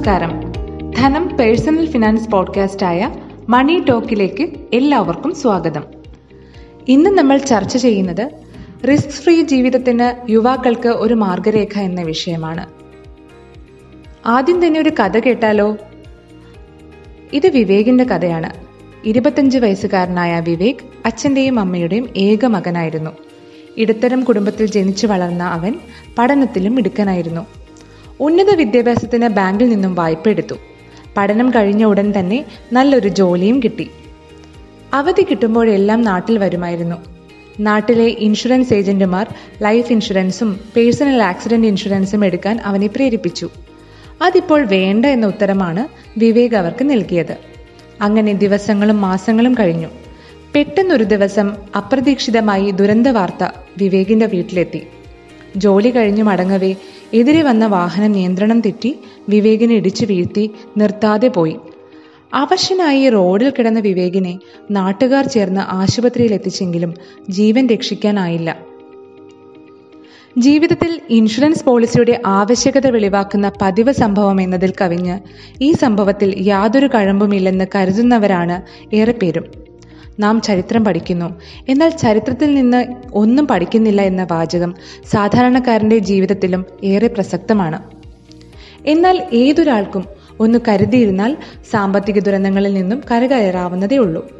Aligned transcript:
നമസ്കാരം. 0.00 0.52
ധനം 0.90 1.36
personal 1.36 1.90
finance 1.90 2.30
podcast 2.30 2.86
ആയ 2.86 3.10
മണി 3.48 3.84
ടോക്കിലേക്ക് 3.88 4.48
എല്ലാവർക്കും 4.72 5.34
സ്വാഗതം. 5.34 5.84
ഇന്ന് 6.88 7.10
നമ്മൾ 7.10 7.36
ചർച്ച 7.36 7.76
ചെയ്യുന്നത് 7.76 8.30
റിസ്ക് 8.88 9.10
ഫ്രീ 9.10 9.42
ജീവിതത്തിന് 9.42 10.30
യുവാക്കൾക്ക് 10.30 10.88
ഒരു 10.88 11.14
മാർഗരേഖ 11.14 11.78
എന്ന 11.78 12.02
വിഷയമാണ്. 12.02 12.66
ആദ്യം 14.26 14.66
തന്നെ 14.66 14.80
ഒരു 14.80 14.88
കഥ 14.88 15.18
കേട്ടാലോ? 15.18 15.76
ഇത് 17.32 17.46
വിവേകിന്റെ 17.46 18.04
കഥയാണ്. 18.04 18.52
ഇരുപത്തഞ്ച് 19.04 19.58
വയസ്സുകാരനായ 19.58 20.40
വിവേക് 20.40 20.76
അച്ഛന്റെയും 21.06 21.60
അമ്മയുടെയും 21.60 22.08
ഏക 22.16 22.46
മകനായിരുന്നു. 22.46 23.10
ഇടത്തരം 23.76 24.24
കുടുംബത്തിൽ 24.24 24.66
ജനിച്ചു 24.66 25.06
വളർന്ന 25.06 25.42
അവൻ 25.42 25.74
പഠനത്തിലും 26.18 26.74
മിടുക്കനായിരുന്നു. 26.74 27.59
ഉന്നത 28.20 28.54
വിദ്യാഭ്യാസത്തിന് 28.54 29.28
ബാങ്കിൽ 29.28 29.68
നിന്നും 29.68 29.94
വായ്പ 29.94 30.28
എടുത്തു. 30.28 30.54
പഠനം 31.16 31.50
കഴിഞ്ഞ 31.50 31.84
ഉടൻ 31.84 32.12
തന്നെ 32.18 32.44
നല്ലൊരു 32.72 33.08
ജോലിയും 33.08 33.62
കിട്ടി. 33.62 33.90
അവധി 34.94 35.22
കിട്ടുമ്പോഴെല്ലാം 35.22 36.02
നാട്ടിൽ 36.02 36.38
വരുമായിരുന്നു. 36.38 36.96
നാട്ടിലെ 37.60 38.04
ഇൻഷുറൻസ് 38.04 38.74
ഏജന്റുമാർ 38.74 39.34
ലൈഫ് 39.62 39.92
ഇൻഷുറൻസും 39.92 40.60
പേഴ്സണൽ 40.76 41.22
ആക്സിഡന്റ് 41.22 41.66
ഇൻഷുറൻസും 41.66 42.24
എടുക്കാൻ 42.24 42.60
അവനെ 42.64 42.86
പ്രേരിപ്പിച്ചു. 42.86 43.48
അതിപ്പോൾ 44.22 44.64
വേണ്ട 44.64 45.06
എന്ന 45.06 45.26
ഉത്തരമാണ് 45.26 45.88
വിവേക് 46.18 46.54
അവർക്ക് 46.54 46.90
നൽകിയത്. 46.90 47.36
അങ്ങനെ 48.00 48.32
ദിവസങ്ങളും 48.32 49.00
മാസങ്ങളും 49.00 49.54
കഴിഞ്ഞു. 49.54 49.88
പെട്ടെന്നൊരു 50.54 51.04
ദിവസം 51.04 51.52
അപ്രതീക്ഷിതമായി 51.76 52.70
ദുരന്ത 52.70 53.06
വാർത്ത 53.06 53.48
വിവേകിന്റെ 53.78 54.26
വീട്ടിലെത്തി. 54.26 54.86
ജോലി 55.56 55.90
കഴിഞ്ഞു 55.90 56.22
മടങ്ങവേ. 56.22 56.74
എതിരെ 57.14 57.42
വന്ന 57.42 57.66
വാഹനം 57.66 58.12
നിയന്ത്രണം 58.12 58.60
തെറ്റി 58.60 58.98
വിവേകിനെ 59.28 59.74
ഇടിച്ചു 59.74 60.06
വീഴ്ത്തി 60.06 60.50
നിർത്താതെ 60.76 61.28
പോയി. 61.28 61.56
അവശനായി 62.34 63.08
റോഡിൽ 63.08 63.50
കിടന്ന 63.50 63.80
വിവേകിനെ 63.80 64.38
നാട്ടുകാർ 64.70 65.26
ചേർന്ന് 65.26 65.60
ആശുപത്രിയിൽ 65.60 66.34
എത്തിച്ചെങ്കിലും 66.34 66.94
ജീവൻ 67.30 67.66
രക്ഷിക്കാനായില്ല. 67.66 68.70
ജീവിതത്തിൽ 70.38 71.00
ഇൻഷുറൻസ് 71.10 71.64
പോളിസിയുടെ 71.64 72.20
ആവശ്യകത 72.26 72.86
വെളിവാക്കുന്ന 72.86 73.52
പതിവ് 73.62 73.92
സംഭവം 73.92 74.40
എന്നതിൽ 74.40 74.72
കവിഞ്ഞ് 74.80 75.18
ഈ 75.60 75.72
സംഭവത്തിൽ 75.72 76.34
യാതൊരു 76.36 76.86
കഴമ്പുമില്ലെന്ന് 76.86 77.64
കരുതുന്നവരാണ് 77.74 78.62
ഏറെപ്പേരും. 78.94 79.59
നാം 80.20 80.40
ചരിത്രം 80.40 80.84
പഠിക്കുന്നു. 80.84 81.40
എന്നാൽ 81.68 81.88
ചരിത്രത്തിൽ 81.88 82.54
നിന്ന് 82.54 82.84
ഒന്നും 83.12 83.46
പഠിക്കുന്നില്ല 83.46 84.02
എന്ന 84.02 84.26
വാചകം 84.30 84.74
സാധാരണക്കാരന്റെ 85.10 85.98
ജീവിതത്തിലും 85.98 86.64
ഏറെ 86.84 87.06
പ്രസക്തമാണ്. 87.06 87.82
എന്നാൽ 88.86 89.28
ഏതൊരാൾക്കും 89.32 90.04
ഒന്ന് 90.40 90.58
കരുതിയിരുന്നാൽ 90.68 91.36
സാമ്പത്തിക 91.70 92.18
ദുരന്തങ്ങളിൽ 92.18 92.74
നിന്നും 92.74 93.02
കരകയറാവുന്നതേ 93.10 93.96
ഉള്ളൂ. 93.96 94.30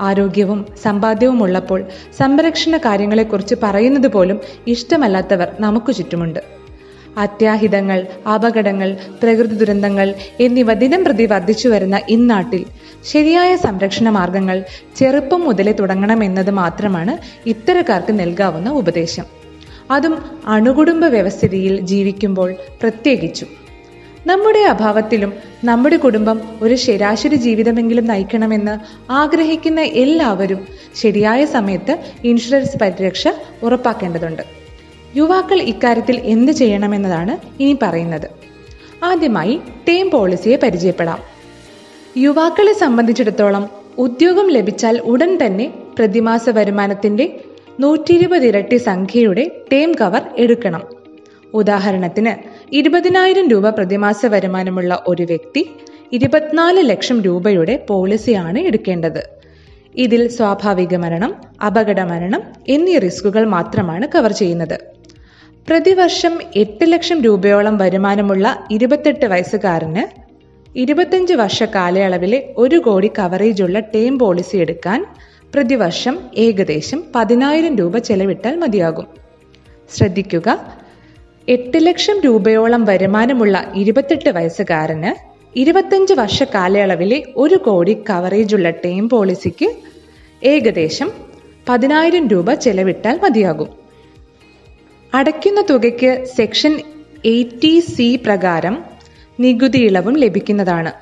ആരോഗ്യവും 0.00 0.66
സമ്പാദ്യവും 0.82 1.42
ഉള്ളപ്പോൾ 1.42 1.84
സംരക്ഷണ 2.18 2.76
കാര്യങ്ങളെക്കുറിച്ച് 2.76 3.54
പറയുന്നത് 3.62 4.12
പോലും 4.12 4.40
ഇഷ്ടമല്ലാത്തവർ 4.66 5.48
നമുക്ക് 5.60 5.92
ചുറ്റുമുണ്ട്. 5.92 6.63
അത്യാഹിതങ്ങൾ 7.18 8.06
അപകടങ്ങൾ 8.34 8.96
പ്രകൃതി 9.22 9.54
ദുരന്തങ്ങൾ 9.54 10.14
എന്നിവ 10.40 10.72
ദിനം 10.72 11.04
പ്രതി 11.04 11.26
വർദ്ധിച്ചു 11.26 11.68
വരുന്ന 11.68 12.00
ഇന്നാട്ടിൽ. 12.08 12.64
ശരിയായ 13.04 13.56
സംരക്ഷണ 13.56 14.08
മാർഗങ്ങൾ 14.08 14.64
ചെറുപ്പം 14.96 15.40
മുതലേ 15.40 15.72
തുടങ്ങണമെന്നത് 15.72 16.50
മാത്രമാണ് 16.50 17.48
ഇത്തരക്കാർക്ക് 17.48 18.20
നൽകാവുന്ന 18.20 18.70
ഉപദേശം. 18.70 19.24
അതും 19.90 20.24
അണുകുടുംബ 20.46 21.04
വ്യവസ്ഥിതിയിൽ 21.04 21.80
ജീവിക്കുമ്പോൾ 21.80 22.54
പ്രത്യേകിച്ചും. 22.80 23.48
നമ്മുടെ 24.26 24.58
അഭാവത്തിലും 24.58 25.32
നമ്മുടെ 25.64 25.96
കുടുംബം 25.96 26.40
ഒരു 26.62 26.74
ശരാശരി 26.74 27.34
ജീവിതമെങ്കിലും 27.34 28.06
നയിക്കണമെന്ന് 28.06 28.78
ആഗ്രഹിക്കുന്ന 29.12 29.80
എല്ലാവരും 29.80 30.66
ശരിയായ 30.94 31.44
സമയത്ത് 31.44 31.98
ഇൻഷുറൻസ് 32.24 32.78
പരിരക്ഷ 32.78 33.28
ഉറപ്പാക്കേണ്ടതുണ്ട്. 33.62 34.63
യുവാക്കൾ 35.16 35.62
ഇക്കാര്യത്തിൽ 35.62 36.16
എന്ത് 36.24 36.52
ചെയ്യണമെന്നതാണ് 36.52 37.62
ഇനി 37.62 37.78
പറയുന്നത്. 37.82 38.28
ആദ്യമായി 39.02 39.60
ടേം 39.88 40.10
പോളിസിയെ 40.10 40.56
പരിചയപ്പെടാം. 40.56 41.18
യുവാക്കളെ 42.16 42.72
സംബന്ധിച്ചിടത്തോളം 42.72 43.68
ഉദ്യോഗം 43.98 44.48
ലഭിച്ചാൽ 44.48 44.98
ഉടൻ 44.98 45.38
തന്നെ 45.46 45.66
പ്രതിമാസ 45.98 46.50
വരുമാനത്തിന്റെ 46.50 47.40
നൂറ്റി 47.80 48.12
ഇരുപത് 48.12 48.46
ഇരട്ടി 48.46 48.76
സംഖ്യയുടെ 48.76 49.50
ടേം 49.72 49.92
കവർ 49.92 50.22
എടുക്കണം. 50.38 50.82
ഉദാഹരണത്തിന് 51.54 52.32
ഇരുപതിനായിരം 52.74 53.48
രൂപ 53.48 53.70
പ്രതിമാസ 53.70 54.26
വരുമാനമുള്ള 54.26 55.04
ഒരു 55.06 55.22
വ്യക്തി 55.22 55.70
ഇരുപത്തിനാല് 56.12 56.90
ലക്ഷം 56.90 57.22
രൂപയുടെ 57.22 57.86
പോളിസിയാണ് 57.88 58.58
എടുക്കേണ്ടത്. 58.58 59.22
ഇതിൽ 59.94 60.28
സ്വാഭാവിക 60.28 60.96
മരണം 60.96 61.34
അപകട 61.66 62.00
മരണം 62.00 62.42
എന്നീ 62.68 62.98
റിസ്കുകൾ 62.98 63.44
മാത്രമാണ് 63.44 64.08
കവർ 64.14 64.32
ചെയ്യുന്നത്. 64.32 64.94
പ്രതിവർഷം 65.68 66.38
എട്ട് 66.54 66.92
ലക്ഷം 66.92 67.22
രൂപയോളം 67.22 67.78
വരുമാനമുള്ള 67.78 68.66
ഇരുപത്തെട്ട് 68.70 69.26
വയസ്സുകാരന് 69.26 70.02
ഇരുപത്തഞ്ച് 70.76 71.34
വർഷ 71.34 71.62
കാലയളവിലെ 71.62 72.38
ഒരു 72.56 72.78
കോടി 72.78 73.10
കവറേജുള്ള 73.18 73.80
ടേം 73.80 74.18
പോളിസി 74.18 74.56
എടുക്കാൻ 74.56 75.00
പ്രതിവർഷം 75.54 76.18
ഏകദേശം 76.36 77.04
പതിനായിരം 77.14 77.76
രൂപ 77.76 77.98
ചെലവിട്ടാൽ 77.98 78.54
മതിയാകും. 78.56 79.06
ശ്രദ്ധിക്കുക 79.90 80.48
എട്ട് 81.48 81.86
ലക്ഷം 81.86 82.20
രൂപയോളം 82.20 82.84
വരുമാനമുള്ള 82.84 83.72
ഇരുപത്തെട്ട് 83.74 84.28
വയസ്സുകാരന് 84.28 85.12
ഇരുപത്തഞ്ച് 85.56 86.14
വർഷ 86.14 86.42
കാലയളവിലെ 86.54 87.22
ഒരു 87.36 87.56
കോടി 87.56 87.94
കവറേജുള്ള 88.10 88.70
ടേം 88.70 89.08
പോളിസിക്ക് 89.08 89.68
ഏകദേശം 90.42 91.10
പതിനായിരം 91.68 92.28
രൂപ 92.28 92.54
ചെലവിട്ടാൽ 92.54 93.18
മതിയാകും. 93.22 93.83
അടയ്ക്കുന്ന 95.14 95.64
തുകയ്ക്ക് 95.70 96.24
സെക്ഷൻ 96.36 96.80
എയ്റ്റി 97.24 97.80
സി 97.80 98.16
പ്രകാരം 98.26 98.84
നികുതി 99.40 99.78
ഇളവും 99.78 100.16
ലഭിക്കുന്നതാണ്. 100.16 100.92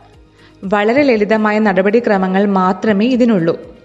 വളരെ 0.64 1.02
ലളിതമായ 1.02 1.58
നടപടിക്രമങ്ങൾ 1.58 2.46
മാത്രമേ 2.46 3.06
ഇതിനുള്ളൂ. 3.06 3.76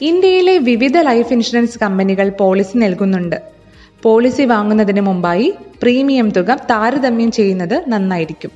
ഇന്ത്യയിലെ 0.00 0.58
വിവിധ 0.58 0.98
ലൈഫ് 0.98 1.32
ഇൻഷുറൻസ് 1.32 1.78
കമ്പനികൾ 1.78 2.28
പോളിസി 2.28 2.78
നൽകുന്നുണ്ട്. 2.78 3.36
പോളിസി 4.02 4.42
വാങ്ങുന്നതിന് 4.42 5.00
മുമ്പായി 5.00 5.54
പ്രീമിയം 5.82 6.30
തുക 6.30 6.54
താരതമ്യം 6.54 7.30
ചെയ്യുന്നത് 7.30 7.84
നന്നായിരിക്കും. 7.88 8.50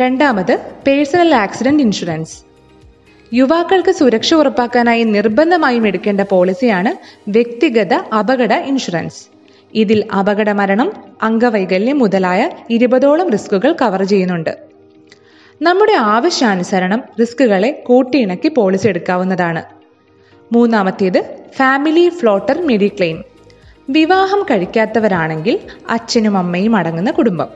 രണ്ടാമത് 0.00 0.58
പേഴ്സണൽ 0.86 1.34
ആക്സിഡന്റ് 1.34 1.82
ഇൻഷുറൻസ്. 1.82 2.36
യുവാക്കൾക്ക് 3.34 3.90
സുരക്ഷ 3.90 4.34
ഉറപ്പാക്കാനായി 4.34 5.02
നിർബന്ധമായും 5.02 5.86
എടുക്കേണ്ട 5.86 6.20
പോളിസിയാണ് 6.20 6.92
വ്യക്തിഗത 7.30 7.92
അപകട 7.92 8.52
ഇൻഷുറൻസ്. 8.52 9.39
ഇതിൽ 9.74 10.04
അപകടമരണം 10.18 10.92
അംഗവൈകല്യം 11.22 11.98
മുതലായ 11.98 12.50
ഇരുപതോളം 12.70 13.30
റിസ്കുകൾ 13.30 13.76
കവർ 13.82 14.02
ചെയ്യുന്നുണ്ട്. 14.02 14.58
നമ്മുടെ 15.62 15.92
ആവശ്യാനുസരണം 15.92 17.02
റിസ്കുകളെ 17.20 17.82
കൂട്ടിയിണക്കി 17.86 18.48
പോളിസി 18.48 18.88
എടുക്കാവുന്നതാണ്. 18.88 19.62
മൂന്നാമത്തേത് 20.52 21.36
ഫാമിലി 21.56 22.08
ഫ്ലോട്ടർ 22.08 22.66
മെഡിക്ലെയിം. 22.66 23.24
വിവാഹം 23.90 24.42
കഴിക്കാത്തവരാണെങ്കിൽ 24.42 25.58
അച്ഛനും 25.90 26.38
അമ്മയും 26.38 26.76
അടങ്ങുന്ന 26.76 27.10
കുടുംബം. 27.10 27.46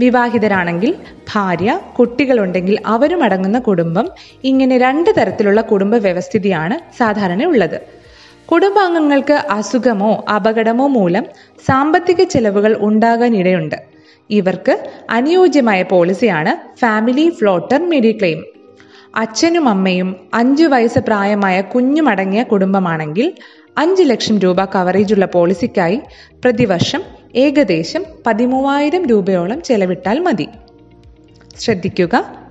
വിവാഹിതരാണെങ്കിൽ 0.00 0.94
ഭാര്യ 1.34 1.80
കുട്ടികളുണ്ടെങ്കിൽ 1.98 2.78
അവരും 2.86 3.22
അടങ്ങുന്ന 3.22 3.58
കുടുംബം. 3.58 4.08
ഇങ്ങനെ 4.44 4.78
രണ്ട് 4.78 5.10
തരത്തിലുള്ള 5.18 5.60
കുടുംബ 5.60 5.94
വ്യവസ്ഥിതിയാണ് 5.94 6.98
സാധാരണ 6.98 7.44
ഉള്ളത്. 7.44 8.01
കുടുംബാംഗങ്ങൾക്ക് 8.50 9.32
അസുഖമോ 9.32 10.24
അപകടമോ 10.36 10.86
മൂലം 10.86 11.24
സാമ്പത്തിക 11.68 12.22
ചെലവുകൾ 12.22 12.76
ഉണ്ടാകാനിടയുണ്ട്. 12.80 13.76
ഇവർക്ക് 14.30 14.90
അനുയോജ്യമായ 15.10 15.82
പോളിസിയാണ് 15.82 16.78
ഫാമിലി 16.78 17.30
ഫ്ലോട്ടർ 17.30 17.90
മെഡിക്ലെയിം. 17.90 18.44
അച്ഛനും 19.16 19.68
അമ്മയും 19.68 20.16
അഞ്ചു 20.34 20.64
വയസ്സ് 20.64 20.98
പ്രായമായ 20.98 21.60
കുഞ്ഞുമടങ്ങിയ 21.60 22.42
കുടുംബമാണെങ്കിൽ 22.42 23.32
അഞ്ച് 23.78 24.02
ലക്ഷം 24.02 24.38
രൂപ 24.38 24.64
കവറേജുള്ള 24.64 25.26
പോളിസിക്കായി 25.26 26.00
പ്രതിവർഷം 26.44 27.02
ഏകദേശം 27.34 28.04
പതിമൂവായിരം 28.26 29.06
രൂപയോളം 29.06 29.62
ചെലവിട്ടാൽ 29.62 30.18
മതി. 30.18 30.48
ശ്രദ്ധിക്കുക. 31.58 32.41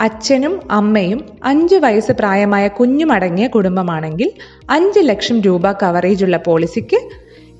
അച്ഛനും 0.00 0.60
അമ്മയും 0.70 1.24
അഞ്ചു 1.44 1.76
വയസ്സ് 1.76 2.12
പ്രായമായ 2.12 2.68
കുഞ്ഞുമടങ്ങിയ 2.68 3.46
കുടുംബമാണെങ്കിൽ 3.46 4.32
അഞ്ച് 4.70 5.00
ലക്ഷം 5.00 5.40
രൂപ 5.40 5.72
കവറേജ് 5.72 6.24
ഉള്ള 6.24 6.36
പോളിസിക്ക് 6.36 7.00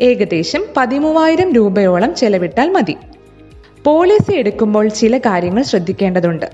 ഏകദേശം 0.01 0.65
പതിമൂവായിരം 0.77 1.53
രൂപയോളം 1.53 2.15
ചെലവിട്ടാൽ 2.15 2.71
മതി. 2.71 2.97
പോളിസി 3.85 4.33
എടുക്കുമ്പോൾ 4.33 4.89
ചില 4.89 5.19
കാര്യങ്ങൾ 5.19 5.63
ശ്രദ്ധിക്കേണ്ടതുണ്ട്. 5.63 6.47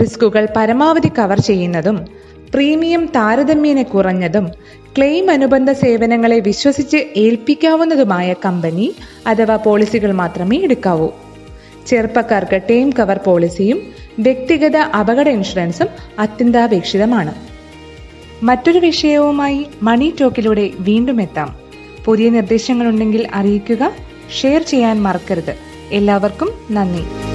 റിസ്കുകൾ 0.00 0.48
പരമാവധി 0.56 1.10
കവർ 1.18 1.40
ചെയ്യുന്നതും 1.40 2.06
പ്രീമിയം 2.54 3.06
താരതമ്യേന 3.06 3.82
കുറഞ്ഞതും 3.82 4.50
ക്ലെയിം 4.96 5.30
അനുബന്ധ 5.30 5.72
സേവനങ്ങളെ 5.72 6.40
വിശ്വസിച്ച് 6.40 6.96
ഏൽപ്പിക്കാവുന്നതുമായ 7.16 8.34
കമ്പനി 8.44 8.94
അഥവാ 9.26 9.56
പോളിസികൾ 9.56 10.12
മാത്രമേ 10.12 10.58
എടുക്കാവൂ. 10.58 11.08
ചെറുപ്പക്കാർക്ക് 11.86 12.60
ടേം 12.70 12.90
കവർ 12.90 13.16
പോളിസിയും 13.16 13.82
വ്യക്തിഗത 14.18 14.76
അപകട 14.76 15.28
ഇൻഷുറൻസും 15.28 15.86
അത്യന്താപേക്ഷിതമാണ്. 16.18 17.34
മറ്റൊരു 18.42 18.78
വിഷയവുമായി 18.78 19.66
മണി 19.82 20.14
ടോക്കിലൂടെ 20.20 20.70
വീണ്ടും 20.80 21.22
എത്താം. 21.22 21.56
പുതിയ 22.04 22.30
നിർദ്ദേശങ്ങളുണ്ടെങ്കിൽ 22.30 23.28
അറിയിക്കുക 23.34 23.92
ഷെയർ 24.42 24.62
ചെയ്യാൻ 24.62 25.02
മറക്കരുത്. 25.02 25.56
എല്ലാവർക്കും 25.90 26.50
നന്ദി. 26.70 27.25